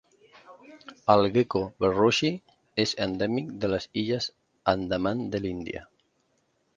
[1.15, 2.31] El Gekko verreauxi
[2.83, 4.31] és endèmic de les Illes
[4.73, 5.85] Andaman de l'Índia.